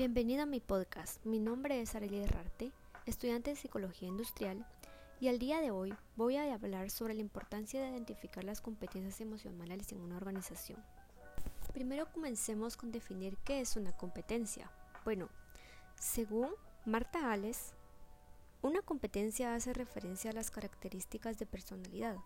Bienvenido 0.00 0.44
a 0.44 0.46
mi 0.46 0.60
podcast. 0.60 1.22
Mi 1.26 1.38
nombre 1.38 1.78
es 1.82 1.94
Arelia 1.94 2.24
Herrarte, 2.24 2.72
estudiante 3.04 3.50
de 3.50 3.56
Psicología 3.56 4.08
Industrial, 4.08 4.66
y 5.20 5.28
al 5.28 5.38
día 5.38 5.60
de 5.60 5.70
hoy 5.70 5.92
voy 6.16 6.36
a 6.36 6.54
hablar 6.54 6.88
sobre 6.88 7.12
la 7.12 7.20
importancia 7.20 7.82
de 7.82 7.90
identificar 7.90 8.42
las 8.42 8.62
competencias 8.62 9.20
emocionales 9.20 9.92
en 9.92 10.00
una 10.00 10.16
organización. 10.16 10.82
Primero 11.74 12.10
comencemos 12.10 12.78
con 12.78 12.92
definir 12.92 13.36
qué 13.44 13.60
es 13.60 13.76
una 13.76 13.92
competencia. 13.92 14.70
Bueno, 15.04 15.28
según 15.96 16.48
Marta 16.86 17.30
Ales, 17.30 17.74
una 18.62 18.80
competencia 18.80 19.54
hace 19.54 19.74
referencia 19.74 20.30
a 20.30 20.34
las 20.34 20.50
características 20.50 21.38
de 21.38 21.44
personalidad, 21.44 22.16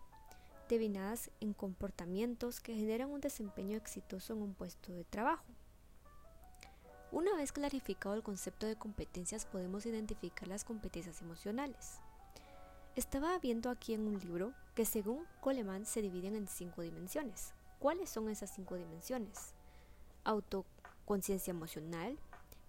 devinadas 0.69 1.29
en 1.41 1.51
comportamientos 1.51 2.61
que 2.61 2.73
generan 2.73 3.09
un 3.09 3.19
desempeño 3.19 3.75
exitoso 3.75 4.31
en 4.31 4.43
un 4.43 4.53
puesto 4.53 4.93
de 4.93 5.03
trabajo. 5.03 5.43
Una 7.15 7.33
vez 7.33 7.53
clarificado 7.53 8.13
el 8.13 8.23
concepto 8.23 8.67
de 8.67 8.75
competencias 8.75 9.45
podemos 9.45 9.85
identificar 9.85 10.49
las 10.49 10.65
competencias 10.65 11.21
emocionales. 11.21 12.01
Estaba 12.97 13.39
viendo 13.39 13.69
aquí 13.69 13.93
en 13.93 14.05
un 14.05 14.19
libro 14.19 14.51
que 14.75 14.83
según 14.83 15.25
Coleman 15.39 15.85
se 15.85 16.01
dividen 16.01 16.35
en 16.35 16.49
cinco 16.49 16.81
dimensiones. 16.81 17.53
¿Cuáles 17.79 18.09
son 18.09 18.27
esas 18.27 18.53
cinco 18.53 18.75
dimensiones? 18.75 19.53
Autoconciencia 20.25 21.51
emocional, 21.51 22.19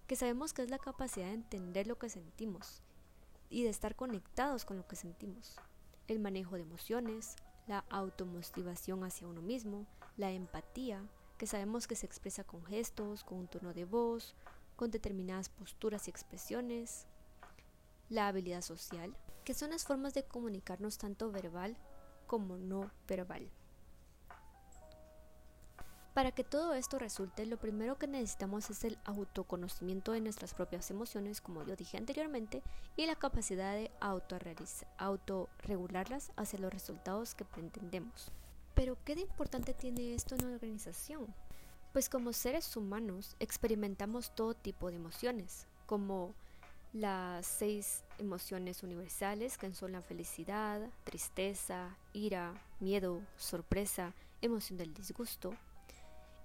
que 0.07 0.15
sabemos 0.15 0.53
que 0.53 0.61
es 0.61 0.69
la 0.69 0.79
capacidad 0.79 1.25
de 1.25 1.33
entender 1.33 1.85
lo 1.85 1.97
que 1.97 2.07
sentimos 2.07 2.81
y 3.49 3.63
de 3.63 3.69
estar 3.69 3.97
conectados 3.97 4.63
con 4.63 4.77
lo 4.77 4.87
que 4.87 4.95
sentimos. 4.95 5.57
El 6.07 6.19
manejo 6.19 6.55
de 6.55 6.61
emociones, 6.61 7.35
la 7.67 7.79
automotivación 7.89 9.03
hacia 9.03 9.27
uno 9.27 9.41
mismo, 9.41 9.85
la 10.15 10.31
empatía, 10.31 11.03
que 11.37 11.47
sabemos 11.47 11.87
que 11.87 11.95
se 11.95 12.05
expresa 12.05 12.43
con 12.43 12.63
gestos, 12.65 13.23
con 13.23 13.39
un 13.39 13.47
tono 13.47 13.73
de 13.73 13.85
voz, 13.85 14.35
con 14.75 14.91
determinadas 14.91 15.49
posturas 15.49 16.07
y 16.07 16.11
expresiones. 16.11 17.07
La 18.09 18.27
habilidad 18.27 18.61
social, 18.61 19.15
que 19.43 19.53
son 19.53 19.71
las 19.71 19.85
formas 19.85 20.13
de 20.13 20.23
comunicarnos 20.23 20.97
tanto 20.97 21.31
verbal 21.31 21.77
como 22.25 22.57
no 22.57 22.91
verbal. 23.07 23.49
Para 26.17 26.31
que 26.31 26.43
todo 26.43 26.73
esto 26.73 26.97
resulte, 26.97 27.45
lo 27.45 27.57
primero 27.57 27.99
que 27.99 28.07
necesitamos 28.07 28.71
es 28.71 28.83
el 28.83 28.97
autoconocimiento 29.05 30.13
de 30.13 30.21
nuestras 30.21 30.55
propias 30.55 30.89
emociones, 30.89 31.41
como 31.41 31.63
yo 31.63 31.75
dije 31.75 31.95
anteriormente, 31.95 32.63
y 32.95 33.05
la 33.05 33.15
capacidad 33.15 33.75
de 33.75 33.91
autorregularlas 33.99 36.31
hacia 36.35 36.57
los 36.57 36.73
resultados 36.73 37.35
que 37.35 37.45
pretendemos. 37.45 38.31
Pero 38.77 38.95
¿qué 39.03 39.15
de 39.15 39.21
importante 39.21 39.73
tiene 39.73 40.13
esto 40.13 40.35
en 40.35 40.45
una 40.45 40.53
organización? 40.53 41.33
Pues 41.93 42.09
como 42.09 42.31
seres 42.31 42.77
humanos 42.77 43.35
experimentamos 43.39 44.35
todo 44.35 44.53
tipo 44.53 44.91
de 44.91 44.97
emociones, 44.97 45.65
como 45.87 46.35
las 46.93 47.47
seis 47.47 48.03
emociones 48.19 48.83
universales 48.83 49.57
que 49.57 49.73
son 49.73 49.93
la 49.93 50.01
felicidad, 50.03 50.91
tristeza, 51.05 51.97
ira, 52.13 52.53
miedo, 52.79 53.23
sorpresa, 53.35 54.13
emoción 54.43 54.77
del 54.77 54.93
disgusto. 54.93 55.55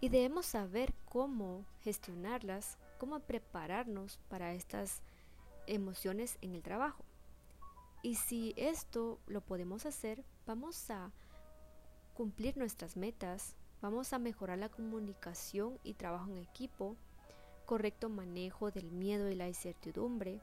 Y 0.01 0.09
debemos 0.09 0.47
saber 0.47 0.95
cómo 1.11 1.67
gestionarlas, 1.83 2.79
cómo 2.97 3.21
prepararnos 3.21 4.19
para 4.31 4.55
estas 4.55 5.03
emociones 5.67 6.39
en 6.41 6.55
el 6.55 6.63
trabajo. 6.63 7.05
Y 8.03 8.15
si 8.15 8.55
esto 8.57 9.19
lo 9.27 9.43
podemos 9.43 9.85
hacer, 9.85 10.25
vamos 10.47 10.89
a 10.91 11.13
cumplir 12.15 12.57
nuestras 12.57 12.97
metas, 12.97 13.55
vamos 13.81 14.13
a 14.13 14.19
mejorar 14.19 14.59
la 14.59 14.69
comunicación 14.69 15.79
y 15.83 15.95
trabajo 15.95 16.31
en 16.31 16.39
equipo, 16.39 16.97
correcto 17.67 18.09
manejo 18.09 18.71
del 18.71 18.91
miedo 18.93 19.31
y 19.31 19.35
la 19.35 19.49
incertidumbre, 19.49 20.41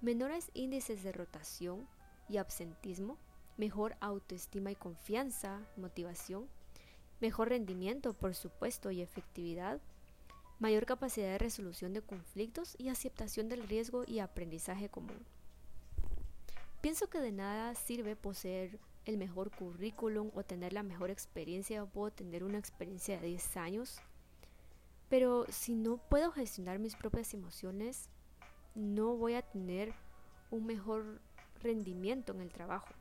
menores 0.00 0.50
índices 0.54 1.02
de 1.02 1.12
rotación 1.12 1.86
y 2.28 2.36
absentismo, 2.36 3.18
mejor 3.56 3.96
autoestima 4.00 4.70
y 4.70 4.76
confianza, 4.76 5.60
motivación, 5.76 6.48
mejor 7.20 7.50
rendimiento, 7.50 8.14
por 8.14 8.34
supuesto, 8.34 8.90
y 8.90 9.02
efectividad, 9.02 9.80
mayor 10.58 10.86
capacidad 10.86 11.28
de 11.28 11.38
resolución 11.38 11.92
de 11.92 12.02
conflictos 12.02 12.76
y 12.78 12.88
aceptación 12.88 13.48
del 13.48 13.66
riesgo 13.66 14.04
y 14.06 14.20
aprendizaje 14.20 14.88
común. 14.88 15.26
Pienso 16.80 17.10
que 17.10 17.18
de 17.18 17.32
nada 17.32 17.74
sirve 17.74 18.16
poseer 18.16 18.78
el 19.06 19.16
mejor 19.16 19.50
currículum 19.50 20.30
o 20.34 20.42
tener 20.42 20.72
la 20.72 20.82
mejor 20.82 21.10
experiencia 21.10 21.82
o 21.82 21.86
puedo 21.86 22.10
tener 22.10 22.44
una 22.44 22.58
experiencia 22.58 23.20
de 23.20 23.28
10 23.28 23.56
años. 23.56 24.00
Pero 25.08 25.46
si 25.48 25.74
no 25.74 25.96
puedo 25.96 26.30
gestionar 26.30 26.78
mis 26.78 26.94
propias 26.94 27.34
emociones, 27.34 28.08
no 28.74 29.16
voy 29.16 29.34
a 29.34 29.42
tener 29.42 29.92
un 30.50 30.66
mejor 30.66 31.20
rendimiento 31.62 32.32
en 32.32 32.40
el 32.40 32.52
trabajo. 32.52 32.94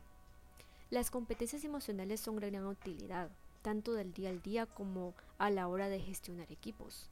Las 0.89 1.11
competencias 1.11 1.63
emocionales 1.63 2.19
son 2.19 2.37
de 2.37 2.49
gran 2.49 2.65
utilidad, 2.65 3.29
tanto 3.61 3.93
del 3.93 4.11
día 4.11 4.29
al 4.29 4.41
día 4.41 4.65
como 4.65 5.13
a 5.37 5.51
la 5.51 5.67
hora 5.67 5.87
de 5.87 5.99
gestionar 5.99 6.51
equipos. 6.51 7.09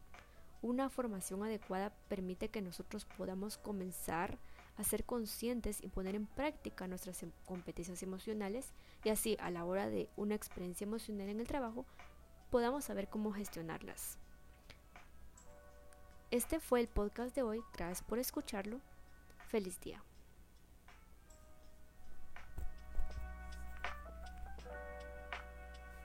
Una 0.64 0.90
formación 0.90 1.44
adecuada 1.44 1.94
permite 2.08 2.50
que 2.50 2.64
nosotros 2.64 3.06
podamos 3.06 3.58
comenzar 3.58 4.32
a 4.34 4.38
ser 4.84 5.04
conscientes 5.04 5.84
y 5.84 5.88
poner 5.88 6.16
en 6.16 6.28
práctica 6.28 6.88
nuestras 6.88 7.24
em, 7.24 7.32
competencias 7.46 8.04
emocionales 8.04 8.74
y 9.04 9.10
así 9.10 9.38
a 9.40 9.50
la 9.52 9.66
hora 9.66 9.90
de 9.90 10.10
una 10.16 10.36
experiencia 10.36 10.86
emocional 10.86 11.30
en 11.30 11.40
el 11.40 11.48
trabajo 11.48 11.86
podamos 12.50 12.86
saber 12.86 13.10
cómo 13.10 13.32
gestionarlas. 13.32 14.18
Este 16.32 16.60
fue 16.60 16.82
el 16.82 16.88
podcast 16.88 17.36
de 17.36 17.44
hoy, 17.44 17.62
gracias 17.74 18.04
por 18.04 18.20
escucharlo. 18.20 18.82
Feliz 19.48 19.80
día. 19.80 20.04